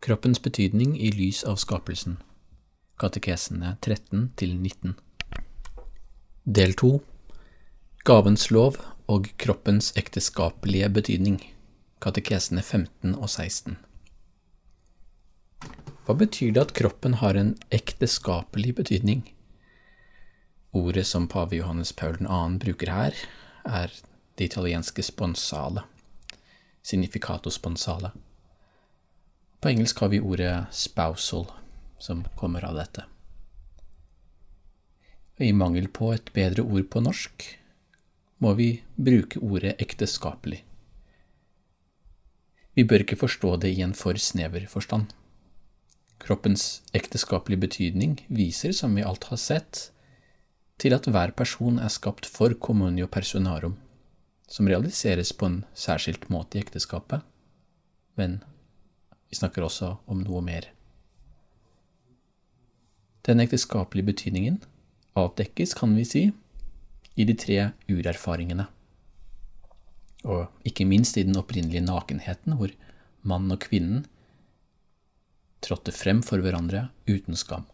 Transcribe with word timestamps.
Kroppens 0.00 0.38
betydning 0.42 0.92
i 1.00 1.10
lys 1.10 1.40
av 1.44 1.56
skapelsen. 1.58 2.20
Katekesene 3.02 3.72
13 3.82 4.28
til 4.38 4.52
19. 4.54 4.92
Del 6.46 6.74
2 6.78 6.90
Gavens 8.06 8.46
lov 8.54 8.78
og 9.10 9.26
kroppens 9.42 9.90
ekteskapelige 9.98 10.92
betydning. 11.00 11.40
Katekesene 11.98 12.62
15 12.62 13.16
og 13.16 13.26
16. 13.26 13.74
Hva 16.06 16.18
betyr 16.22 16.54
det 16.54 16.62
at 16.68 16.76
kroppen 16.78 17.18
har 17.18 17.34
en 17.34 17.56
ekteskapelig 17.74 18.76
betydning? 18.78 19.26
Ordet 20.78 21.08
som 21.10 21.26
pave 21.26 21.58
Johannes 21.58 21.90
Paul 21.92 22.22
2. 22.22 22.38
bruker 22.62 22.94
her, 22.94 23.18
er 23.66 23.90
det 24.38 24.52
italienske 24.52 25.02
sponsale, 25.02 25.82
significato 26.86 27.50
sponsale. 27.50 28.14
På 29.60 29.68
engelsk 29.68 29.98
har 29.98 30.08
vi 30.08 30.20
ordet 30.20 30.66
spousal, 30.70 31.46
som 31.98 32.22
kommer 32.36 32.64
av 32.64 32.76
dette. 32.78 33.04
I 35.38 35.52
mangel 35.52 35.88
på 35.88 36.12
et 36.14 36.32
bedre 36.34 36.62
ord 36.62 36.86
på 36.90 37.02
norsk 37.02 37.44
må 38.42 38.52
vi 38.58 38.68
bruke 38.94 39.38
ordet 39.42 39.76
ekteskapelig. 39.82 40.64
Vi 42.78 42.84
bør 42.86 43.02
ikke 43.02 43.18
forstå 43.18 43.56
det 43.62 43.72
i 43.74 43.82
en 43.82 43.94
for 43.98 44.18
snever 44.22 44.66
forstand. 44.70 45.10
Kroppens 46.22 46.82
ekteskapelige 46.94 47.62
betydning 47.66 48.18
viser, 48.30 48.70
som 48.74 48.94
vi 48.94 49.06
alt 49.06 49.26
har 49.30 49.40
sett, 49.42 49.88
til 50.78 50.94
at 50.94 51.06
hver 51.10 51.34
person 51.34 51.80
er 51.82 51.90
skapt 51.90 52.26
for 52.30 52.54
communio 52.54 53.06
personarum, 53.10 53.74
som 54.46 54.70
realiseres 54.70 55.32
på 55.34 55.50
en 55.50 55.58
særskilt 55.74 56.28
måte 56.30 56.58
i 56.58 56.62
ekteskapet, 56.62 57.26
men 58.14 58.38
vi 59.28 59.36
snakker 59.36 59.64
også 59.64 59.94
om 60.08 60.22
noe 60.24 60.42
mer. 60.44 60.70
Den 63.28 63.42
ekteskapelige 63.44 64.08
betydningen 64.08 64.60
avdekkes, 65.18 65.74
kan 65.76 65.94
vi 65.96 66.04
si, 66.08 66.22
i 67.18 67.26
de 67.28 67.34
tre 67.36 67.58
urerfaringene, 67.90 68.68
og 70.24 70.68
ikke 70.68 70.86
minst 70.88 71.18
i 71.18 71.26
den 71.26 71.36
opprinnelige 71.38 71.84
nakenheten, 71.84 72.56
hvor 72.58 72.72
mannen 73.26 73.54
og 73.54 73.60
kvinnen 73.66 74.06
trådte 75.64 75.92
frem 75.94 76.22
for 76.22 76.40
hverandre 76.42 76.88
uten 77.10 77.36
skam. 77.36 77.66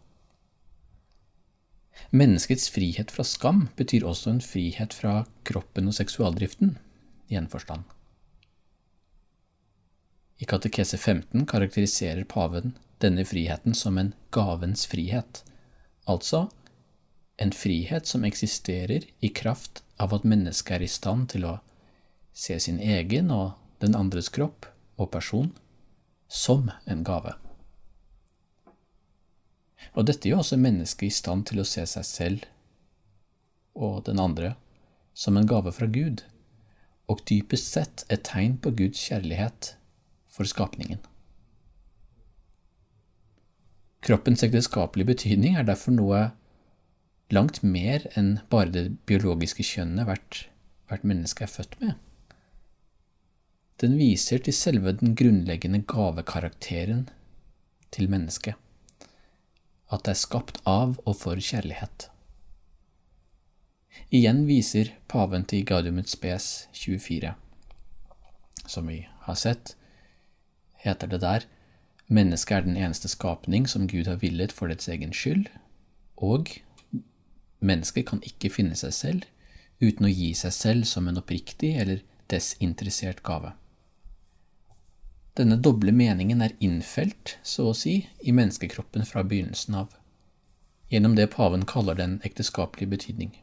Menneskets 2.11 2.67
frihet 2.73 3.11
fra 3.13 3.23
skam 3.23 3.67
betyr 3.77 4.05
også 4.05 4.33
en 4.33 4.43
frihet 4.43 4.93
fra 4.93 5.23
kroppen 5.47 5.87
og 5.87 5.95
seksualdriften, 5.95 6.77
i 7.31 7.37
en 7.39 7.47
forstand. 7.49 7.85
I 10.37 10.45
katekese 10.45 10.97
15 10.97 11.45
karakteriserer 11.47 12.23
paven 12.23 12.73
denne 12.97 13.25
friheten 13.25 13.75
som 13.75 13.97
en 13.97 14.13
gavens 14.35 14.85
frihet, 14.85 15.43
altså 16.03 16.49
en 17.37 17.51
frihet 17.51 18.07
som 18.07 18.25
eksisterer 18.27 19.07
i 19.19 19.29
kraft 19.29 19.83
av 19.97 20.13
at 20.15 20.27
mennesket 20.27 20.77
er 20.77 20.83
i 20.83 20.91
stand 20.91 21.29
til 21.31 21.47
å 21.47 21.59
se 22.35 22.59
sin 22.59 22.79
egen 22.79 23.31
og 23.31 23.55
den 23.83 23.95
andres 23.95 24.29
kropp 24.29 24.67
og 24.99 25.11
person 25.11 25.51
som 26.27 26.71
en 26.85 27.03
gave. 27.07 27.35
Og 29.95 30.07
dette 30.09 30.27
gjør 30.27 30.43
også 30.43 30.59
mennesket 30.59 31.07
i 31.07 31.15
stand 31.15 31.47
til 31.47 31.61
å 31.61 31.67
se 31.67 31.85
seg 31.87 32.07
selv 32.07 32.45
og 33.75 34.03
den 34.07 34.19
andre 34.19 34.55
som 35.15 35.37
en 35.37 35.47
gave 35.47 35.71
fra 35.75 35.87
Gud, 35.87 36.23
og 37.07 37.21
dypest 37.29 37.71
sett 37.75 38.03
et 38.11 38.25
tegn 38.27 38.57
på 38.59 38.71
Guds 38.75 38.99
kjærlighet 39.07 39.75
for 40.35 40.47
skapningen. 40.49 40.99
Kroppens 44.05 44.43
ekteskapelige 44.45 45.13
betydning 45.13 45.55
er 45.57 45.65
derfor 45.65 45.95
noe 45.95 46.25
langt 47.33 47.63
mer 47.63 48.03
enn 48.19 48.35
bare 48.51 48.69
det 48.73 48.83
biologiske 49.09 49.65
kjønnet 49.65 50.05
hvert, 50.05 50.41
hvert 50.89 51.07
menneske 51.07 51.47
er 51.47 51.53
født 51.53 51.79
med. 51.81 51.95
Den 53.81 53.97
viser 53.99 54.43
til 54.43 54.55
selve 54.55 54.93
den 54.99 55.15
grunnleggende 55.19 55.81
gavekarakteren 55.89 57.07
til 57.95 58.11
mennesket, 58.11 58.53
at 59.91 60.05
det 60.05 60.13
er 60.13 60.21
skapt 60.21 60.61
av 60.69 60.99
og 61.03 61.17
for 61.17 61.41
kjærlighet. 61.41 62.09
Igjen 64.13 64.43
viser 64.47 64.93
paven 65.11 65.47
til 65.49 65.65
Gaudium 65.67 65.97
et 65.99 66.11
spes 66.11 66.67
24, 66.77 67.33
som 68.67 68.87
vi 68.91 69.01
har 69.25 69.39
sett, 69.39 69.73
heter 70.85 71.09
det 71.11 71.21
der, 71.23 71.45
mennesket 72.07 72.57
er 72.57 72.65
den 72.67 72.77
eneste 72.77 73.09
skapning 73.11 73.67
som 73.69 73.87
Gud 73.89 74.07
har 74.07 74.21
villet 74.21 74.53
for 74.53 74.71
dets 74.71 74.87
egen 74.87 75.13
skyld, 75.13 75.49
og 76.15 76.51
mennesket 77.59 78.07
kan 78.09 78.23
ikke 78.25 78.53
finne 78.53 78.77
seg 78.77 78.93
selv 78.93 79.29
uten 79.81 80.07
å 80.07 80.13
gi 80.13 80.31
seg 80.37 80.53
selv 80.55 80.87
som 80.87 81.07
en 81.09 81.19
oppriktig 81.19 81.75
eller 81.81 82.03
desinteressert 82.31 83.21
gave. 83.25 83.51
Denne 85.35 85.57
doble 85.59 85.91
meningen 85.91 86.41
er 86.41 86.55
innfelt, 86.63 87.35
så 87.43 87.69
å 87.69 87.75
si, 87.75 88.05
i 88.23 88.31
menneskekroppen 88.31 89.03
fra 89.07 89.23
begynnelsen 89.27 89.75
av, 89.81 89.89
gjennom 90.93 91.17
det 91.17 91.27
paven 91.33 91.65
kaller 91.67 91.97
den 91.99 92.21
ekteskapelige 92.23 92.93
betydning. 92.93 93.33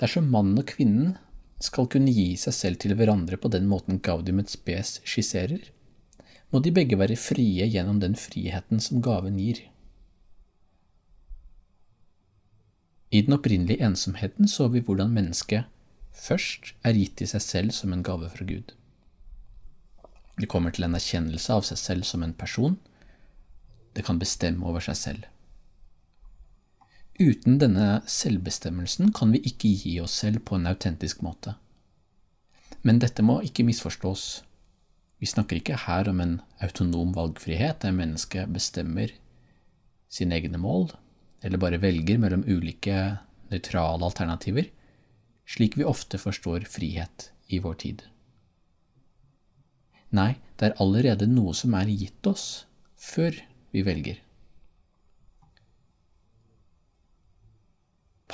Dersom 0.00 0.30
mannen 0.32 0.58
og 0.58 0.70
kvinnen 0.72 1.18
skal 1.64 1.88
kunne 1.90 2.12
gi 2.12 2.34
seg 2.40 2.56
selv 2.56 2.80
til 2.82 2.94
hverandre 2.98 3.38
på 3.40 3.50
den 3.52 3.66
måten 3.70 4.00
Gaudium 4.04 4.42
et 4.42 4.52
spes 4.52 4.98
skisserer, 5.02 5.70
må 6.52 6.60
de 6.62 6.70
begge 6.74 6.98
være 7.00 7.18
frie 7.18 7.66
gjennom 7.66 7.98
den 8.02 8.14
friheten 8.18 8.82
som 8.84 9.02
gaven 9.02 9.40
gir. 9.40 9.64
I 13.14 13.22
den 13.22 13.36
opprinnelige 13.36 13.82
ensomheten 13.86 14.48
så 14.50 14.68
vi 14.70 14.82
hvordan 14.82 15.12
mennesket 15.14 15.70
først 16.14 16.72
er 16.86 16.96
gitt 16.98 17.22
i 17.22 17.28
seg 17.30 17.42
selv 17.42 17.74
som 17.74 17.92
en 17.94 18.02
gave 18.06 18.30
fra 18.30 18.46
Gud. 18.46 18.72
Det 20.38 20.50
kommer 20.50 20.74
til 20.74 20.86
en 20.86 20.96
erkjennelse 20.98 21.54
av 21.54 21.62
seg 21.66 21.78
selv 21.78 22.06
som 22.08 22.24
en 22.26 22.34
person. 22.34 22.74
Det 23.94 24.02
kan 24.06 24.18
bestemme 24.18 24.66
over 24.66 24.82
seg 24.82 24.98
selv. 24.98 25.28
Uten 27.14 27.60
denne 27.62 28.00
selvbestemmelsen 28.10 29.12
kan 29.14 29.30
vi 29.30 29.38
ikke 29.46 29.70
gi 29.70 29.92
oss 30.02 30.16
selv 30.24 30.42
på 30.48 30.56
en 30.58 30.66
autentisk 30.66 31.20
måte. 31.22 31.54
Men 32.82 32.98
dette 32.98 33.22
må 33.22 33.38
ikke 33.46 33.62
misforstås. 33.68 34.42
Vi 35.22 35.28
snakker 35.30 35.60
ikke 35.60 35.78
her 35.86 36.10
om 36.10 36.18
en 36.20 36.34
autonom 36.64 37.12
valgfrihet 37.14 37.84
der 37.84 37.94
mennesket 37.94 38.50
bestemmer 38.50 39.14
sine 40.10 40.40
egne 40.40 40.58
mål, 40.58 40.90
eller 41.44 41.62
bare 41.62 41.78
velger 41.78 42.18
mellom 42.18 42.42
ulike 42.50 42.98
nøytrale 43.52 44.02
alternativer, 44.10 44.66
slik 45.46 45.78
vi 45.78 45.86
ofte 45.86 46.18
forstår 46.18 46.66
frihet 46.66 47.30
i 47.46 47.62
vår 47.62 47.78
tid. 47.84 48.02
Nei, 50.14 50.34
det 50.58 50.70
er 50.72 50.78
allerede 50.82 51.30
noe 51.30 51.54
som 51.54 51.78
er 51.78 51.94
gitt 51.94 52.26
oss 52.26 52.66
før 52.98 53.38
vi 53.74 53.86
velger. 53.86 54.23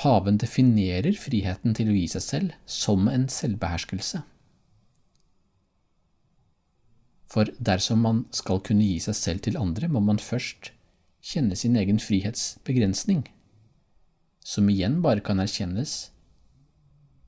Paven 0.01 0.39
definerer 0.41 1.13
friheten 1.13 1.75
til 1.77 1.91
å 1.91 1.93
gi 1.93 2.07
seg 2.09 2.23
selv 2.25 2.53
som 2.65 3.05
en 3.11 3.27
selvbeherskelse. 3.29 4.23
For 7.29 7.51
dersom 7.61 8.01
man 8.07 8.23
skal 8.33 8.63
kunne 8.65 8.87
gi 8.87 8.97
seg 9.05 9.17
selv 9.19 9.43
til 9.45 9.59
andre, 9.61 9.91
må 9.93 10.01
man 10.01 10.17
først 10.17 10.71
kjenne 11.21 11.55
sin 11.55 11.77
egen 11.77 12.01
frihetsbegrensning, 12.01 13.27
som 14.41 14.73
igjen 14.73 14.97
bare 15.05 15.21
kan 15.21 15.39
erkjennes 15.39 16.09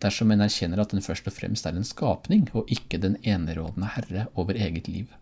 dersom 0.02 0.34
en 0.34 0.42
erkjenner 0.44 0.81
at 0.81 0.92
den 0.92 1.06
først 1.06 1.30
og 1.30 1.38
fremst 1.38 1.69
er 1.69 1.78
en 1.78 1.86
skapning 1.88 2.50
og 2.58 2.74
ikke 2.74 2.98
den 3.00 3.19
enerådende 3.22 3.94
herre 3.94 4.26
over 4.34 4.58
eget 4.58 4.90
liv. 4.90 5.14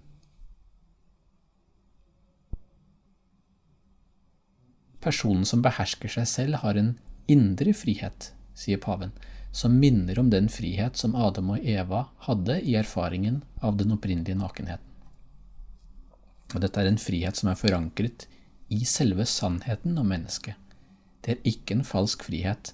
Personen 5.03 5.43
som 5.45 5.61
behersker 5.65 6.15
seg 6.15 6.29
selv, 6.29 6.61
har 6.63 6.79
en 6.79 6.95
indre 7.31 7.73
frihet, 7.77 8.31
sier 8.57 8.81
paven, 8.81 9.13
som 9.51 9.79
minner 9.79 10.19
om 10.19 10.29
den 10.31 10.47
frihet 10.49 10.99
som 10.99 11.15
Adam 11.15 11.51
og 11.55 11.65
Eva 11.67 12.05
hadde 12.27 12.59
i 12.63 12.75
erfaringen 12.79 13.41
av 13.59 13.77
den 13.79 13.91
opprinnelige 13.95 14.39
nakenheten. 14.39 14.87
Og 16.51 16.63
dette 16.63 16.81
er 16.81 16.89
en 16.89 16.99
frihet 16.99 17.39
som 17.39 17.51
er 17.51 17.59
forankret 17.59 18.27
i 18.71 18.83
selve 18.87 19.25
sannheten 19.27 19.97
om 19.99 20.07
mennesket. 20.11 20.55
Det 21.21 21.35
er 21.35 21.49
ikke 21.51 21.77
en 21.77 21.87
falsk 21.87 22.23
frihet 22.27 22.73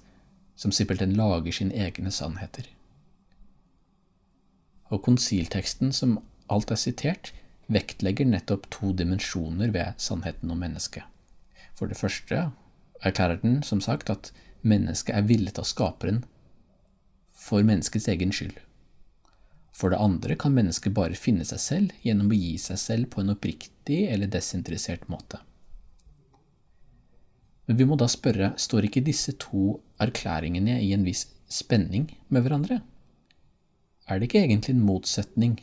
som 0.58 0.74
simpelthen 0.74 1.14
lager 1.18 1.54
sine 1.54 1.74
egne 1.74 2.10
sannheter. 2.14 2.66
Og 4.88 5.02
konsilteksten 5.04 5.92
som 5.92 6.18
alt 6.50 6.72
er 6.72 6.80
sitert, 6.80 7.32
vektlegger 7.68 8.26
nettopp 8.26 8.66
to 8.72 8.94
dimensjoner 8.96 9.70
ved 9.74 9.98
sannheten 10.00 10.50
om 10.50 10.62
mennesket. 10.62 11.04
For 11.76 11.90
det 11.90 11.98
første 12.00 12.48
erklærer 13.04 13.42
den 13.42 13.60
som 13.62 13.82
sagt 13.84 14.10
at 14.10 14.32
mennesket 14.66 15.14
er 15.14 15.26
villet 15.28 15.58
av 15.58 15.66
skaperen 15.68 16.22
for 17.38 17.62
menneskets 17.66 18.08
egen 18.10 18.32
skyld. 18.34 18.56
For 19.78 19.94
det 19.94 20.00
andre 20.02 20.34
kan 20.34 20.56
mennesket 20.56 20.94
bare 20.96 21.18
finne 21.18 21.46
seg 21.46 21.60
selv 21.62 21.92
gjennom 22.02 22.32
å 22.32 22.38
gi 22.38 22.56
seg 22.58 22.80
selv 22.82 23.10
på 23.12 23.22
en 23.22 23.34
oppriktig 23.36 24.00
eller 24.10 24.30
desinteressert 24.30 25.06
måte. 25.12 25.38
Men 27.68 27.76
vi 27.76 27.86
må 27.86 27.98
da 28.00 28.08
spørre, 28.10 28.54
står 28.56 28.88
ikke 28.88 29.04
disse 29.06 29.34
to 29.38 29.78
erklæringene 30.02 30.80
i 30.82 30.94
en 30.96 31.04
viss 31.06 31.26
spenning 31.52 32.08
med 32.32 32.44
hverandre? 32.44 32.80
Er 34.08 34.18
det 34.18 34.30
ikke 34.30 34.40
egentlig 34.40 34.74
en 34.74 34.86
motsetning 34.88 35.58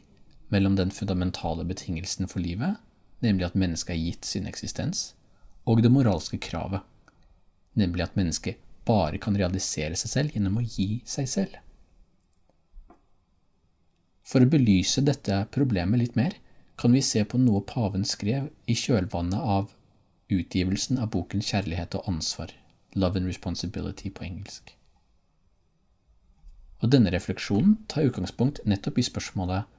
mellom 0.53 0.77
den 0.77 0.93
fundamentale 0.93 1.65
betingelsen 1.65 2.29
for 2.29 2.45
livet, 2.45 2.77
nemlig 3.25 3.47
at 3.47 3.57
mennesket 3.57 3.95
er 3.95 4.03
gitt 4.03 4.29
sin 4.29 4.45
eksistens, 4.47 5.15
og 5.65 5.81
det 5.81 5.91
moralske 5.91 6.37
kravet, 6.37 6.85
nemlig 7.73 8.05
at 8.05 8.15
mennesket 8.19 8.61
bare 8.85 9.19
kan 9.21 9.37
realisere 9.37 9.97
seg 9.99 10.11
selv 10.11 10.35
gjennom 10.35 10.59
å 10.61 10.65
gi 10.65 11.01
seg 11.09 11.29
selv? 11.29 11.59
For 14.25 14.41
å 14.41 14.49
belyse 14.49 15.03
dette 15.05 15.43
problemet 15.53 16.01
litt 16.01 16.15
mer, 16.17 16.33
kan 16.75 16.91
vi 16.91 17.01
se 17.05 17.21
på 17.23 17.39
noe 17.39 17.61
paven 17.63 18.03
skrev 18.07 18.49
i 18.67 18.75
kjølvannet 18.75 19.39
av 19.39 19.75
utgivelsen 20.33 20.97
av 20.99 21.11
boken 21.13 21.43
Kjærlighet 21.45 21.95
og 21.99 22.09
ansvar, 22.09 22.51
Love 22.95 23.21
and 23.21 23.29
Responsibility 23.29 24.09
på 24.09 24.25
engelsk. 24.25 24.73
Og 26.83 26.91
denne 26.91 27.13
refleksjonen 27.13 27.77
tar 27.89 28.09
utgangspunkt 28.09 28.63
nettopp 28.67 28.99
i 28.99 29.05
spørsmålet 29.07 29.69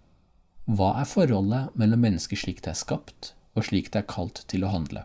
hva 0.67 0.95
er 1.01 1.07
forholdet 1.07 1.75
mellom 1.79 2.01
mennesket 2.03 2.41
slik 2.43 2.63
det 2.65 2.73
er 2.73 2.79
skapt, 2.79 3.35
og 3.55 3.69
slik 3.69 3.93
det 3.93 4.01
er 4.01 4.09
kalt 4.11 4.41
til 4.51 4.65
å 4.67 4.73
handle? 4.73 5.05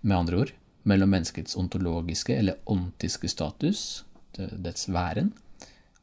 Med 0.00 0.16
andre 0.16 0.38
ord, 0.44 0.52
mellom 0.84 1.10
menneskets 1.14 1.56
ontologiske 1.56 2.36
eller 2.36 2.60
ontiske 2.70 3.28
status, 3.28 4.04
dets 4.36 4.88
væren, 4.88 5.32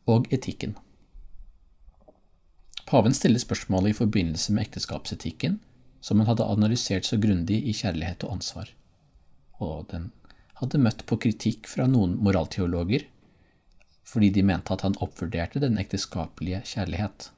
og 0.09 0.27
etikken. 0.33 0.75
Paven 2.89 3.13
stiller 3.15 3.39
spørsmålet 3.39 3.93
i 3.93 3.99
forbindelse 4.01 4.53
med 4.53 4.65
ekteskapsetikken, 4.65 5.59
som 6.01 6.19
han 6.19 6.27
hadde 6.27 6.49
analysert 6.49 7.05
så 7.05 7.19
grundig 7.21 7.61
i 7.69 7.75
Kjærlighet 7.77 8.25
og 8.25 8.39
ansvar, 8.39 8.71
og 9.61 9.85
den 9.93 10.09
hadde 10.61 10.81
møtt 10.81 11.05
på 11.09 11.17
kritikk 11.21 11.69
fra 11.69 11.87
noen 11.89 12.17
moralteologer 12.21 13.07
fordi 14.11 14.31
de 14.35 14.43
mente 14.43 14.73
at 14.73 14.83
han 14.83 14.97
oppvurderte 14.99 15.61
den 15.63 15.77
ekteskapelige 15.79 16.59
kjærlighet. 16.67 17.29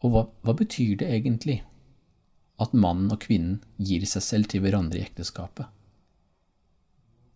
Og 0.00 0.14
hva, 0.14 0.22
hva 0.46 0.54
betyr 0.56 0.96
det 1.02 1.10
egentlig 1.12 1.58
at 2.62 2.74
mannen 2.74 3.10
og 3.12 3.22
kvinnen 3.24 3.60
gir 3.78 4.04
seg 4.08 4.24
selv 4.24 4.50
til 4.52 4.62
hverandre 4.64 5.00
i 5.00 5.06
ekteskapet? 5.06 5.66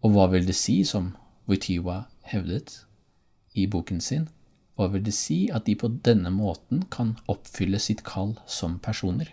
Og 0.05 0.14
hva 0.14 0.28
vil 0.31 0.46
det 0.46 0.56
si, 0.58 0.82
som 0.87 1.14
Wojtyła 1.46 2.05
hevdet 2.31 2.84
i 3.55 3.67
boken 3.70 4.00
sin, 4.02 4.28
hva 4.76 4.90
vil 4.93 5.05
det 5.06 5.14
si 5.17 5.46
at 5.55 5.64
de 5.67 5.76
på 5.78 5.88
denne 6.05 6.31
måten 6.34 6.84
kan 6.93 7.14
oppfylle 7.32 7.81
sitt 7.81 8.05
kall 8.06 8.37
som 8.46 8.78
personer? 8.82 9.32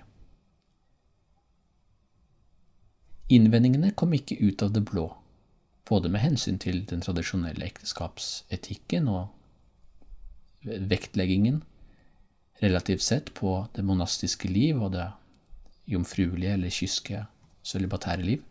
Innvendingene 3.33 3.91
kom 3.97 4.13
ikke 4.15 4.39
ut 4.39 4.63
av 4.63 4.73
det 4.75 4.83
blå, 4.87 5.07
både 5.89 6.11
med 6.11 6.23
hensyn 6.23 6.59
til 6.61 6.83
den 6.87 7.03
tradisjonelle 7.03 7.65
ekteskapsetikken 7.65 9.09
og 9.11 9.31
vektleggingen 10.63 11.63
relativt 12.63 13.03
sett 13.03 13.33
på 13.35 13.65
det 13.75 13.83
monastiske 13.83 14.47
liv 14.47 14.79
og 14.79 14.93
det 14.95 15.09
jomfruelige 15.87 16.53
eller 16.53 16.69
kyske 16.69 17.25
sølibatære 17.63 18.21
liv, 18.21 18.43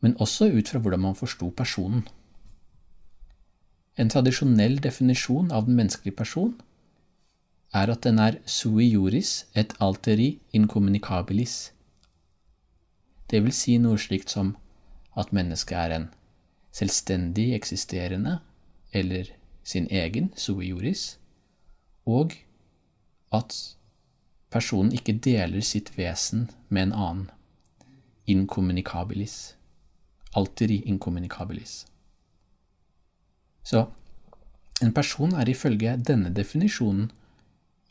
men 0.00 0.16
også 0.20 0.50
ut 0.52 0.68
fra 0.68 0.78
hvordan 0.78 1.00
man 1.00 1.14
forsto 1.14 1.50
personen. 1.50 2.08
En 3.98 4.10
tradisjonell 4.10 4.78
definisjon 4.82 5.50
av 5.52 5.66
den 5.66 5.76
menneskelige 5.76 6.16
person 6.16 6.54
er 7.74 7.90
at 7.92 8.02
den 8.02 8.18
er 8.18 8.38
sui 8.46 8.88
juris 8.90 9.46
et 9.54 9.74
alteri 9.80 10.40
incommunicabilis. 10.52 11.72
Det 13.30 13.42
vil 13.44 13.52
si 13.52 13.76
noe 13.78 13.98
slikt 13.98 14.30
som 14.30 14.56
at 15.18 15.32
mennesket 15.36 15.76
er 15.78 15.96
en 15.96 16.08
selvstendig 16.72 17.52
eksisterende 17.54 18.38
eller 18.92 19.30
sin 19.62 19.86
egen 19.90 20.32
sui 20.36 20.70
juris, 20.70 21.18
og 22.06 22.32
at 23.32 23.76
personen 24.50 24.92
ikke 24.92 25.18
deler 25.22 25.62
sitt 25.64 25.92
vesen 25.98 26.48
med 26.68 26.88
en 26.88 26.92
annen. 26.92 27.30
Incommunicabilis. 28.26 29.54
Alteri 30.36 30.82
incommunicabilis. 30.86 31.84
Så 33.62 33.86
en 34.82 34.92
person 34.96 35.34
er 35.36 35.48
ifølge 35.48 35.96
denne 35.96 36.30
definisjonen 36.34 37.10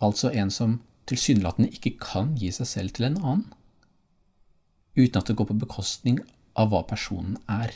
altså 0.02 0.32
en 0.32 0.52
som 0.52 0.80
tilsynelatende 1.10 1.70
ikke 1.74 1.98
kan 2.02 2.36
gi 2.40 2.52
seg 2.54 2.68
selv 2.70 2.96
til 2.96 3.10
en 3.10 3.18
annen, 3.20 3.46
uten 4.98 5.20
at 5.20 5.30
det 5.30 5.36
går 5.40 5.50
på 5.52 5.60
bekostning 5.62 6.20
av 6.60 6.72
hva 6.72 6.84
personen 6.88 7.38
er. 7.50 7.74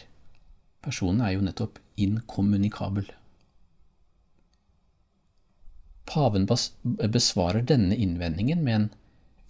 Personen 0.84 1.24
er 1.24 1.36
jo 1.36 1.46
nettopp 1.46 1.80
inkommunikabel. 1.98 3.08
Paven 6.06 6.46
besvarer 7.12 7.62
denne 7.62 7.96
innvendingen 7.96 8.64
med 8.64 8.76
en 8.76 8.90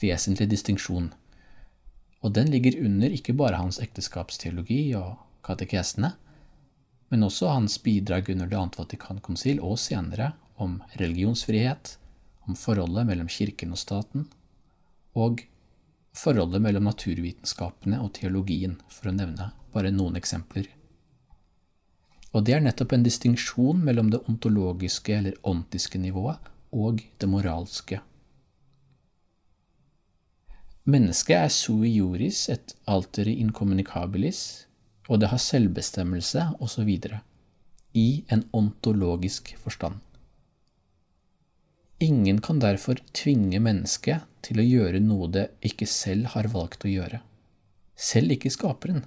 vesentlig 0.04 0.50
distinksjon, 0.52 1.12
og 2.24 2.34
den 2.36 2.52
ligger 2.52 2.78
under 2.86 3.12
ikke 3.12 3.36
bare 3.36 3.60
hans 3.60 3.80
ekteskapsteologi 3.84 4.94
og 5.00 5.18
katekesene, 5.44 6.14
men 7.12 7.26
også 7.28 7.50
hans 7.52 7.78
bidrag 7.84 8.30
under 8.34 8.48
Det 8.50 8.58
annet 8.58 8.78
Vatikankonsil 8.80 9.60
og 9.62 9.76
senere 9.80 10.32
om 10.56 10.80
religionsfrihet, 11.00 11.98
om 12.48 12.56
forholdet 12.56 13.08
mellom 13.08 13.28
kirken 13.28 13.74
og 13.76 13.82
staten, 13.82 14.30
og 15.14 15.44
forholdet 16.18 16.62
mellom 16.62 16.88
naturvitenskapene 16.88 18.00
og 18.02 18.14
teologien, 18.18 18.80
for 18.88 19.10
å 19.10 19.16
nevne 19.16 19.52
bare 19.74 19.92
noen 19.94 20.18
eksempler. 20.20 20.70
Og 22.34 22.48
det 22.48 22.56
er 22.56 22.66
nettopp 22.66 22.96
en 22.96 23.06
distinksjon 23.06 23.84
mellom 23.86 24.10
det 24.14 24.24
ontologiske 24.30 25.14
eller 25.20 25.38
ontiske 25.46 26.02
nivået 26.02 26.53
og 26.74 27.04
det 27.22 27.30
moralske. 27.30 28.02
Mennesket 30.84 31.38
er 31.38 31.52
sui 31.54 31.94
juris 31.94 32.50
et 32.52 32.74
alteri 32.92 33.38
incommunicabilis, 33.40 34.66
og 35.08 35.22
det 35.22 35.30
har 35.32 35.40
selvbestemmelse 35.40 36.50
osv. 36.60 36.90
i 37.94 38.26
en 38.28 38.44
ontologisk 38.52 39.54
forstand. 39.58 40.02
Ingen 42.00 42.42
kan 42.42 42.60
derfor 42.60 43.00
tvinge 43.14 43.60
mennesket 43.64 44.26
til 44.42 44.60
å 44.60 44.66
gjøre 44.66 45.00
noe 45.00 45.30
det 45.32 45.46
ikke 45.62 45.88
selv 45.88 46.34
har 46.34 46.50
valgt 46.52 46.84
å 46.84 46.92
gjøre, 46.92 47.22
selv 47.96 48.36
ikke 48.36 48.52
skaperen. 48.52 49.06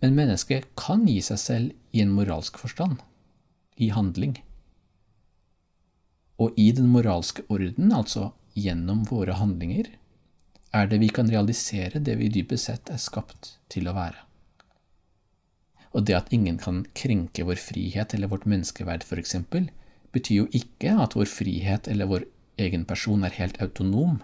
Men 0.00 0.18
mennesket 0.18 0.66
kan 0.78 1.06
gi 1.06 1.20
seg 1.22 1.38
selv 1.38 1.94
i 1.94 2.02
en 2.02 2.10
moralsk 2.14 2.58
forstand, 2.58 2.98
i 3.76 3.92
handling. 3.94 4.34
Og 6.38 6.54
i 6.56 6.70
den 6.72 6.88
moralske 6.92 7.42
orden, 7.50 7.90
altså 7.92 8.32
gjennom 8.58 9.04
våre 9.10 9.34
handlinger, 9.38 9.90
er 10.74 10.88
det 10.90 11.00
vi 11.02 11.08
kan 11.08 11.30
realisere 11.30 12.02
det 12.04 12.18
vi 12.20 12.30
dypest 12.32 12.68
sett 12.68 12.90
er 12.92 13.00
skapt 13.02 13.56
til 13.72 13.88
å 13.88 13.96
være. 13.96 14.24
Og 15.96 16.04
det 16.06 16.14
at 16.18 16.32
ingen 16.34 16.58
kan 16.60 16.82
krenke 16.94 17.46
vår 17.48 17.58
frihet 17.62 18.14
eller 18.14 18.30
vårt 18.30 18.46
menneskeverd, 18.46 19.06
f.eks., 19.06 19.38
betyr 20.12 20.42
jo 20.42 20.48
ikke 20.56 20.94
at 21.02 21.16
vår 21.16 21.28
frihet 21.30 21.88
eller 21.88 22.10
vår 22.10 22.26
egen 22.60 22.84
person 22.88 23.24
er 23.24 23.34
helt 23.38 23.58
autonom, 23.64 24.18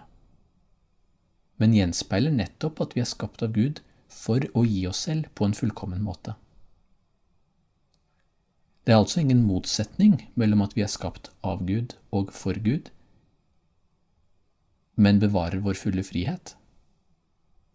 men 1.61 1.75
gjenspeiler 1.75 2.33
nettopp 2.35 2.81
at 2.83 2.95
vi 2.95 3.03
er 3.03 3.09
skapt 3.09 3.43
av 3.45 3.53
Gud 3.55 3.81
for 4.11 4.43
å 4.53 4.65
gi 4.67 4.83
oss 4.89 5.05
selv 5.07 5.29
på 5.37 5.47
en 5.47 5.55
fullkommen 5.55 6.03
måte. 6.03 6.35
Det 8.85 8.93
er 8.93 9.01
altså 9.01 9.23
ingen 9.23 9.41
motsetning 9.47 10.19
mellom 10.37 10.61
at 10.61 10.75
vi 10.77 10.83
er 10.85 10.91
skapt 10.93 11.31
av 11.41 11.63
Gud 11.65 11.95
og 12.13 12.29
for 12.37 12.57
Gud, 12.61 12.91
men 14.95 15.19
bevarer 15.19 15.63
vår 15.65 15.79
fulle 15.79 16.05
frihet. 16.05 16.53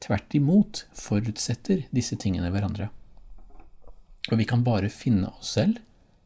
Tvert 0.00 0.38
imot 0.38 0.84
forutsetter 0.96 1.82
disse 1.92 2.16
tingene 2.16 2.48
hverandre. 2.54 2.88
Og 4.30 4.38
vi 4.38 4.46
kan 4.48 4.62
bare 4.64 4.92
finne 4.92 5.28
oss 5.34 5.56
selv 5.58 5.82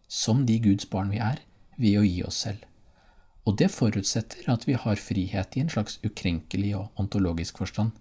som 0.07 0.45
de 0.47 0.61
Guds 0.63 0.87
barn 0.93 1.11
vi 1.11 1.19
er, 1.19 1.41
ved 1.81 1.99
å 1.99 2.07
gi 2.07 2.21
oss 2.23 2.45
selv. 2.45 2.61
Og 3.49 3.57
det 3.59 3.73
forutsetter 3.73 4.47
at 4.53 4.69
vi 4.69 4.77
har 4.79 5.01
frihet 5.01 5.57
i 5.57 5.65
en 5.65 5.73
slags 5.73 5.99
ukrenkelig 6.05 6.77
og 6.79 7.01
ontologisk 7.01 7.59
forstand, 7.65 7.97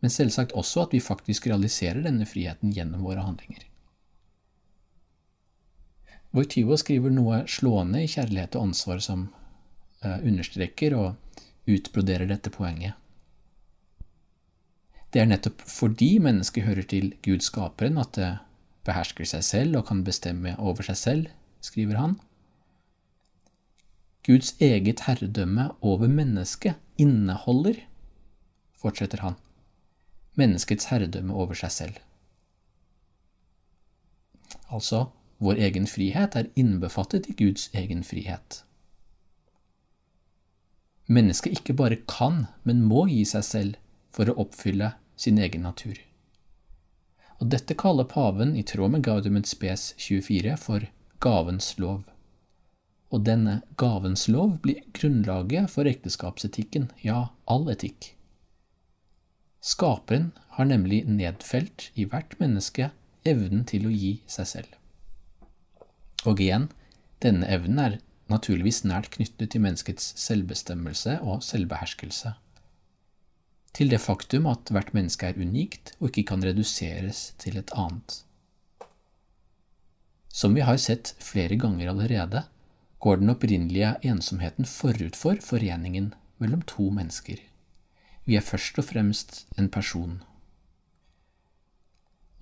men 0.00 0.12
selvsagt 0.14 0.56
også 0.56 0.86
at 0.86 0.94
vi 0.94 1.04
faktisk 1.04 1.48
realiserer 1.50 2.04
denne 2.04 2.26
friheten 2.26 2.72
gjennom 2.74 3.04
våre 3.06 3.24
handlinger. 3.24 3.64
Wojtyła 6.38 6.76
skriver 6.78 7.10
noe 7.10 7.40
slående 7.50 8.04
i 8.04 8.08
Kjærlighet 8.10 8.54
og 8.54 8.68
ansvar 8.68 9.00
som 9.02 9.24
uh, 9.26 10.18
understreker 10.22 10.94
og 10.94 11.40
utbroderer 11.66 12.30
dette 12.30 12.52
poenget. 12.54 12.94
Det 15.10 15.18
er 15.18 15.26
nettopp 15.26 15.64
fordi 15.66 16.12
mennesket 16.22 16.68
hører 16.68 16.86
til 16.86 17.10
Gud 17.26 17.42
skaperen 17.42 17.98
at 17.98 18.14
det 18.14 18.30
behersker 18.86 19.26
seg 19.26 19.42
selv 19.48 19.80
og 19.80 19.88
kan 19.90 20.04
bestemme 20.06 20.54
over 20.62 20.86
seg 20.86 21.00
selv, 21.02 21.26
skriver 21.58 21.98
han. 21.98 22.16
Guds 24.22 24.54
eget 24.62 25.08
herredømme 25.08 25.72
over 25.82 26.06
mennesket 26.06 26.78
inneholder, 27.02 27.82
fortsetter 28.78 29.26
han, 29.26 29.40
menneskets 30.38 30.92
herredømme 30.92 31.34
over 31.34 31.58
seg 31.58 31.74
selv. 31.82 32.02
Altså, 34.70 35.08
vår 35.38 35.60
egen 35.68 35.86
frihet 35.86 36.36
er 36.36 36.50
innbefattet 36.58 37.28
i 37.30 37.36
Guds 37.38 37.68
egen 37.72 38.02
frihet. 38.04 38.62
Mennesket 41.08 41.60
ikke 41.60 41.76
bare 41.78 42.00
kan, 42.10 42.46
men 42.68 42.84
må 42.84 43.06
gi 43.08 43.22
seg 43.24 43.46
selv 43.46 43.78
for 44.12 44.28
å 44.28 44.36
oppfylle 44.44 44.92
sin 45.16 45.38
egen 45.40 45.64
natur. 45.64 45.96
Og 47.38 47.48
Dette 47.54 47.76
kaller 47.78 48.04
paven, 48.10 48.56
i 48.58 48.64
tråd 48.66 48.92
med 48.96 49.04
Gaudium 49.06 49.38
et 49.38 49.48
Spes 49.48 49.92
24, 49.96 50.56
for 50.58 50.84
gavens 51.22 51.76
lov. 51.78 52.02
Og 53.14 53.24
denne 53.24 53.62
gavens 53.80 54.26
lov 54.28 54.58
blir 54.64 54.82
grunnlaget 54.92 55.70
for 55.72 55.88
ekteskapsetikken, 55.88 56.90
ja, 57.00 57.30
all 57.46 57.70
etikk. 57.72 58.12
Skaperen 59.64 60.32
har 60.58 60.68
nemlig 60.68 61.04
nedfelt 61.06 61.88
i 61.94 62.04
hvert 62.04 62.36
menneske 62.42 62.90
evnen 63.26 63.64
til 63.70 63.88
å 63.88 63.94
gi 63.94 64.18
seg 64.30 64.50
selv. 64.50 64.77
Og 66.28 66.42
igjen, 66.44 66.68
denne 67.24 67.48
evnen 67.48 67.80
er 67.80 67.96
naturligvis 68.28 68.82
nært 68.84 69.08
knyttet 69.14 69.54
til 69.54 69.64
menneskets 69.64 70.12
selvbestemmelse 70.20 71.16
og 71.24 71.40
selvbeherskelse. 71.46 72.34
Til 73.72 73.92
det 73.92 74.00
faktum 74.02 74.48
at 74.50 74.72
hvert 74.74 74.92
menneske 74.96 75.28
er 75.28 75.40
unikt 75.40 75.94
og 75.98 76.10
ikke 76.10 76.26
kan 76.32 76.44
reduseres 76.44 77.32
til 77.40 77.58
et 77.60 77.72
annet. 77.76 78.22
Som 80.28 80.54
vi 80.54 80.64
har 80.66 80.76
sett 80.78 81.14
flere 81.24 81.56
ganger 81.58 81.90
allerede, 81.90 82.44
går 82.98 83.20
den 83.20 83.30
opprinnelige 83.32 83.94
ensomheten 84.02 84.66
forut 84.66 85.16
for 85.16 85.38
foreningen 85.42 86.12
mellom 86.38 86.62
to 86.68 86.90
mennesker. 86.90 87.38
Vi 88.26 88.36
er 88.36 88.44
først 88.44 88.78
og 88.78 88.88
fremst 88.90 89.46
en 89.58 89.70
person. 89.70 90.18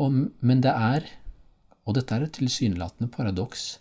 Og, 0.03 0.13
men 0.41 0.63
det 0.65 0.73
er 0.73 1.07
og 1.87 1.95
dette 1.95 2.17
er 2.17 2.27
et 2.27 2.35
tilsynelatende 2.35 3.09
paradoks. 3.15 3.79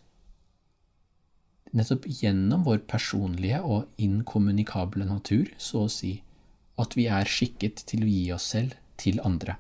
Nettopp 1.76 2.06
gjennom 2.08 2.64
vår 2.68 2.84
personlige 2.88 3.60
og 3.66 3.90
inkommunikable 4.00 5.08
natur, 5.10 5.50
så 5.58 5.86
å 5.86 5.92
si, 5.92 6.14
at 6.80 6.96
vi 6.96 7.08
er 7.12 7.28
skikket 7.28 7.82
til 7.90 8.06
å 8.06 8.10
gi 8.12 8.26
oss 8.36 8.48
selv 8.54 8.76
til 9.02 9.20
andre, 9.26 9.58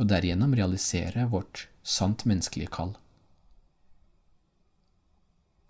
og 0.00 0.08
derigjennom 0.08 0.54
realisere 0.56 1.26
vårt 1.28 1.66
sant 1.82 2.24
menneskelige 2.28 2.72
kall. 2.72 2.94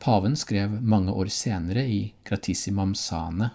Paven 0.00 0.36
skrev 0.38 0.78
mange 0.80 1.12
år 1.12 1.28
senere 1.32 1.82
i 1.84 2.00
Gratissimam 2.24 2.94
Sane, 2.96 3.50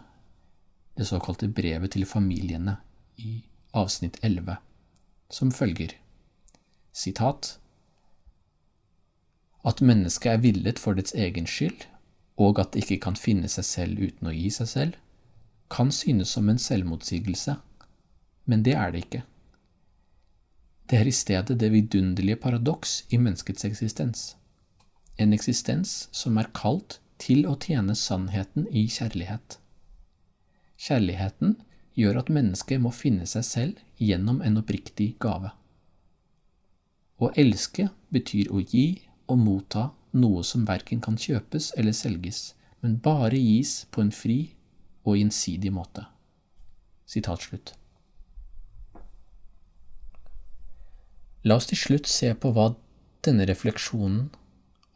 det 0.96 1.08
såkalte 1.10 1.50
brevet 1.51 1.96
til 1.96 2.06
familiene, 2.08 2.77
i 3.18 3.39
avsnitt 3.75 4.20
11, 4.24 4.58
som 5.32 5.51
følger 5.51 5.96
sitat 6.96 7.56
at 9.66 9.82
mennesket 9.82 10.32
er 10.32 10.44
villet 10.44 10.80
for 10.80 10.98
dets 10.98 11.16
egen 11.18 11.48
skyld, 11.50 11.88
og 12.38 12.60
at 12.62 12.74
det 12.74 12.86
ikke 12.86 13.02
kan 13.08 13.18
finne 13.18 13.50
seg 13.50 13.66
selv 13.66 14.02
uten 14.02 14.30
å 14.30 14.36
gi 14.36 14.50
seg 14.54 14.70
selv, 14.70 14.98
kan 15.72 15.92
synes 15.92 16.36
som 16.36 16.50
en 16.50 16.62
selvmotsigelse, 16.62 17.58
men 18.46 18.64
det 18.64 18.76
er 18.78 18.94
det 18.94 19.06
ikke. 19.06 19.24
Det 20.86 21.00
er 21.00 21.10
i 21.10 21.16
stedet 21.16 21.58
det 21.60 21.72
vidunderlige 21.74 22.38
paradoks 22.38 23.00
i 23.10 23.18
menneskets 23.18 23.66
eksistens, 23.66 24.36
en 25.18 25.34
eksistens 25.34 26.06
som 26.14 26.38
er 26.38 26.52
kalt 26.54 27.00
til 27.18 27.48
å 27.50 27.56
tjene 27.58 27.96
sannheten 27.98 28.68
i 28.70 28.86
kjærlighet. 28.92 29.58
Kjærligheten 30.78 31.56
gjør 31.96 32.20
at 32.22 32.30
mennesket 32.30 32.84
må 32.84 32.92
finne 32.94 33.26
seg 33.26 33.48
selv 33.48 33.82
gjennom 33.98 34.42
en 34.46 34.60
oppriktig 34.60 35.16
gave. 35.24 35.54
Å 37.18 37.32
elske 37.40 37.88
betyr 38.12 38.52
å 38.52 38.60
gi 38.60 39.08
å 39.27 39.38
motta 39.39 39.89
noe 40.15 40.44
som 40.48 40.65
verken 40.67 41.01
kan 41.03 41.17
kjøpes 41.20 41.72
eller 41.77 41.96
selges, 41.96 42.53
men 42.82 43.00
bare 43.03 43.39
gis 43.39 43.84
på 43.91 44.03
en 44.03 44.13
fri 44.13 44.39
og 45.05 45.17
gjensidig 45.20 45.72
måte. 45.74 46.05
Sitat 47.05 47.46
slutt. 47.46 47.74
La 51.46 51.60
oss 51.60 51.67
til 51.70 51.77
slutt 51.77 52.10
se 52.10 52.32
på 52.34 52.50
hva 52.55 52.72
denne 53.25 53.46
refleksjonen 53.46 54.32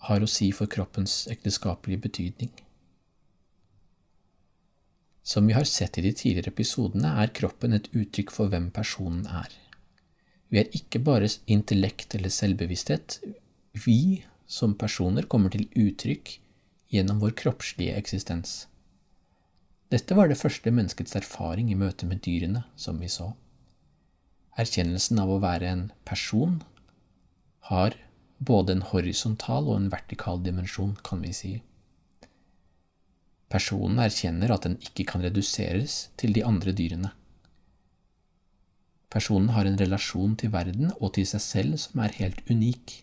har 0.07 0.24
å 0.24 0.29
si 0.29 0.50
for 0.55 0.71
kroppens 0.71 1.27
ekteskapelige 1.29 2.05
betydning. 2.07 2.51
Som 5.21 5.45
vi 5.45 5.53
har 5.53 5.67
sett 5.69 6.00
i 6.00 6.01
de 6.01 6.13
tidligere 6.15 6.50
episodene, 6.50 7.12
er 7.21 7.33
kroppen 7.36 7.75
et 7.77 7.91
uttrykk 7.93 8.31
for 8.33 8.50
hvem 8.50 8.71
personen 8.74 9.27
er. 9.29 9.51
Vi 10.50 10.57
er 10.57 10.71
ikke 10.74 11.01
bare 11.05 11.29
intellekt 11.45 12.15
eller 12.17 12.33
selvbevissthet, 12.33 13.19
vi 13.74 14.24
som 14.50 14.74
personer 14.78 15.28
kommer 15.30 15.54
til 15.54 15.68
uttrykk 15.78 16.40
gjennom 16.90 17.22
vår 17.22 17.36
kroppslige 17.38 17.96
eksistens. 18.00 18.66
Dette 19.94 20.16
var 20.18 20.30
det 20.30 20.38
første 20.38 20.72
menneskets 20.74 21.16
erfaring 21.18 21.72
i 21.72 21.78
møte 21.78 22.06
med 22.10 22.22
dyrene, 22.26 22.64
som 22.76 23.00
vi 23.02 23.10
så. 23.10 23.32
Erkjennelsen 24.60 25.22
av 25.22 25.32
å 25.34 25.42
være 25.42 25.70
en 25.70 25.86
person 26.06 26.60
har 27.70 27.96
både 28.40 28.76
en 28.76 28.86
horisontal 28.92 29.70
og 29.70 29.78
en 29.78 29.90
vertikal 29.94 30.42
dimensjon, 30.44 30.96
kan 31.06 31.22
vi 31.26 31.34
si. 31.34 31.54
Personen 33.50 34.02
erkjenner 34.02 34.54
at 34.54 34.66
den 34.68 34.78
ikke 34.86 35.08
kan 35.10 35.26
reduseres 35.26 36.10
til 36.22 36.36
de 36.36 36.46
andre 36.46 36.74
dyrene. 36.76 37.12
Personen 39.10 39.50
har 39.56 39.66
en 39.66 39.78
relasjon 39.80 40.36
til 40.38 40.54
verden 40.54 40.92
og 41.00 41.16
til 41.18 41.26
seg 41.26 41.42
selv 41.42 41.80
som 41.82 42.04
er 42.06 42.18
helt 42.20 42.44
unik 42.50 43.00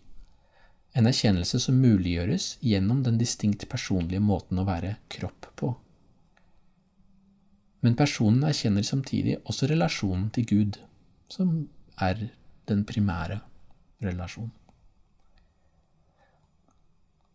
en 0.97 1.09
erkjennelse 1.11 1.61
som 1.61 1.77
muliggjøres 1.83 2.55
gjennom 2.65 3.03
den 3.05 3.19
distinkt 3.21 3.67
personlige 3.69 4.23
måten 4.25 4.61
å 4.61 4.65
være 4.65 4.95
kropp 5.13 5.51
på. 5.61 5.75
Men 7.85 7.99
personen 7.99 8.47
erkjenner 8.49 8.87
samtidig 8.87 9.37
også 9.45 9.69
relasjonen 9.71 10.31
til 10.35 10.47
Gud, 10.49 10.79
som 11.29 11.67
er 12.01 12.31
den 12.67 12.87
primære 12.89 13.43
relasjonen. 14.03 14.55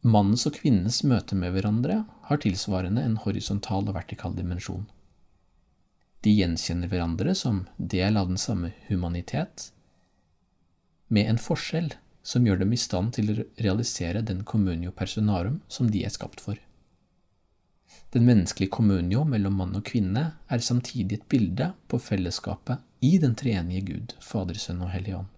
Mannens 0.01 0.47
og 0.49 0.55
kvinnens 0.57 1.03
møte 1.05 1.37
med 1.37 1.53
hverandre 1.53 1.99
har 2.25 2.41
tilsvarende 2.41 3.03
en 3.05 3.19
horisontal 3.21 3.85
og 3.85 3.93
vertikal 3.99 4.33
dimensjon. 4.33 4.87
De 6.25 6.33
gjenkjenner 6.33 6.89
hverandre 6.89 7.35
som 7.37 7.67
del 7.77 8.17
av 8.17 8.31
den 8.31 8.41
samme 8.41 8.73
humanitet, 8.87 9.69
med 11.13 11.29
en 11.29 11.41
forskjell 11.41 11.91
som 12.23 12.45
gjør 12.45 12.61
dem 12.61 12.73
i 12.73 12.79
stand 12.79 13.13
til 13.17 13.31
å 13.31 13.43
realisere 13.61 14.21
den 14.25 14.43
communio 14.45 14.91
personarum 14.91 15.61
som 15.67 15.89
de 15.91 16.03
er 16.05 16.13
skapt 16.13 16.41
for. 16.43 16.59
Den 18.11 18.25
menneskelige 18.27 18.73
communio 18.75 19.23
mellom 19.23 19.55
mann 19.61 19.75
og 19.77 19.85
kvinne 19.87 20.23
er 20.51 20.63
samtidig 20.63 21.19
et 21.19 21.27
bilde 21.31 21.71
på 21.87 21.99
fellesskapet 21.99 22.83
i 23.07 23.15
den 23.21 23.35
treenige 23.39 23.85
Gud, 23.87 24.15
Fader, 24.19 24.59
Sønn 24.59 24.83
og 24.83 24.91
Hellig 24.91 25.15
Ånd. 25.17 25.29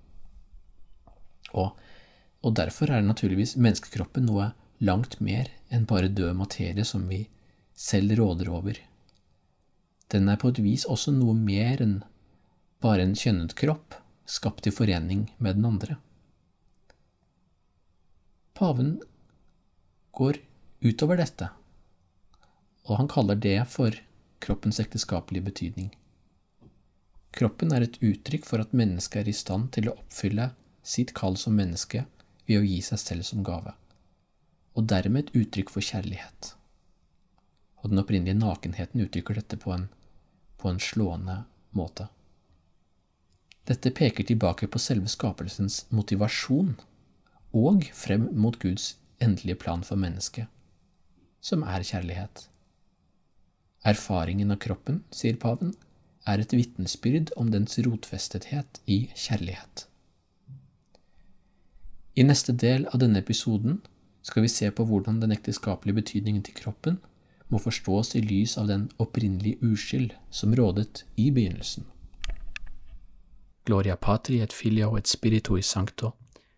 Og, 1.54 1.75
og 2.42 2.56
derfor 2.58 2.92
er 2.92 3.06
naturligvis 3.06 3.56
menneskekroppen 3.62 4.25
noe 4.28 4.52
langt 4.84 5.20
mer 5.22 5.52
enn 5.70 5.86
bare 5.90 6.10
død 6.10 6.34
materie 6.40 6.86
som 6.86 7.06
vi 7.08 7.28
selv 7.78 8.18
råder 8.20 8.50
over. 8.50 8.80
Den 10.12 10.30
er 10.30 10.42
på 10.42 10.52
et 10.52 10.62
vis 10.62 10.88
også 10.90 11.13
noe 11.13 11.34
mer 11.38 11.82
enn 11.82 12.02
bare 12.84 13.06
en 13.06 13.16
kjønnet 13.18 13.56
kropp, 13.58 13.96
skapt 14.25 14.68
i 14.68 14.74
forening 14.74 15.28
med 15.38 15.60
den 15.60 15.70
andre. 15.70 15.98
Paven 18.53 19.01
går 20.12 20.38
utover 20.86 21.17
dette, 21.17 21.48
og 22.86 23.00
han 23.00 23.10
kaller 23.10 23.39
det 23.39 23.57
for 23.72 23.95
kroppens 24.45 24.77
ekteskapelige 24.83 25.48
betydning. 25.48 25.88
Kroppen 27.33 27.74
er 27.74 27.88
et 27.88 27.98
uttrykk 28.05 28.45
for 28.45 28.62
at 28.62 28.75
mennesket 28.77 29.24
er 29.24 29.31
i 29.31 29.33
stand 29.33 29.72
til 29.74 29.89
å 29.89 29.95
oppfylle 29.98 30.51
sitt 30.86 31.15
kall 31.17 31.33
som 31.39 31.57
menneske 31.57 32.03
ved 32.45 32.60
å 32.60 32.67
gi 32.67 32.77
seg 32.86 33.01
selv 33.01 33.25
som 33.25 33.41
gave, 33.48 33.74
og 34.77 34.86
dermed 34.91 35.31
et 35.31 35.41
uttrykk 35.41 35.74
for 35.74 35.81
kjærlighet. 35.81 36.53
og 37.83 37.89
den 37.91 38.00
opprinnelige 38.00 38.39
nakenheten 38.39 39.01
uttrykker 39.03 39.36
dette 39.36 39.57
på 39.60 39.74
en, 39.74 39.89
på 40.57 40.69
en 40.69 40.79
slående 40.79 41.41
måte. 41.75 42.07
Dette 43.67 43.91
peker 43.91 44.24
tilbake 44.24 44.69
på 44.72 44.79
selve 44.79 45.12
skapelsens 45.12 45.81
motivasjon 45.89 46.77
og 47.53 47.86
frem 47.93 48.29
mot 48.33 48.57
Guds 48.60 48.98
endelige 49.22 49.60
plan 49.62 49.83
for 49.83 49.95
mennesket, 49.95 50.50
som 51.41 51.63
er 51.63 51.86
kjærlighet. 51.86 52.48
Erfaringen 53.86 54.51
av 54.51 54.62
kroppen, 54.63 55.03
sier 55.12 55.38
paven, 55.38 55.74
er 56.25 56.39
et 56.39 56.53
vitnesbyrd 56.55 57.33
om 57.38 57.51
dens 57.51 57.75
rotfestethet 57.83 58.79
i 58.88 59.10
kjærlighet. 59.15 59.88
I 62.15 62.24
neste 62.24 62.53
del 62.53 62.86
av 62.93 63.01
denne 63.01 63.19
episoden 63.19 63.81
skal 64.24 64.45
vi 64.45 64.51
se 64.51 64.69
på 64.72 64.86
hvordan 64.88 65.19
den 65.19 65.33
ekteskapelige 65.36 66.00
betydningen 66.00 66.43
til 66.45 66.55
kroppen 66.55 67.00
må 67.51 67.60
forstås 67.60 68.15
i 68.15 68.22
lys 68.24 68.55
av 68.57 68.69
den 68.72 68.88
opprinnelige 69.03 69.60
uskyld 69.62 70.13
som 70.31 70.53
rådet 70.55 71.03
i 71.17 71.29
begynnelsen. 71.31 71.86
Gloria 73.65 73.95
patri 73.95 74.39
et 74.43 74.53
filio 74.53 74.95
et 74.98 75.07
spirito 75.07 75.57
i 75.57 75.63
sancto, 75.63 76.13